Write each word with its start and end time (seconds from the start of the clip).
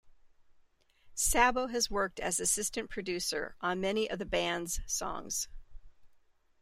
Sabo 1.13 1.67
has 1.67 1.91
worked 1.91 2.19
as 2.19 2.39
assistant 2.39 2.89
producer 2.89 3.55
on 3.61 3.79
many 3.79 4.09
of 4.09 4.17
the 4.17 4.25
band's 4.25 4.79
songs. 4.87 5.47